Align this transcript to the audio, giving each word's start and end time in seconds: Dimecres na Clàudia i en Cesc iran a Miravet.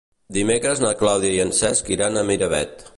Dimecres 0.37 0.81
na 0.85 0.93
Clàudia 1.03 1.37
i 1.37 1.45
en 1.47 1.55
Cesc 1.61 1.95
iran 1.99 2.17
a 2.23 2.29
Miravet. 2.33 2.89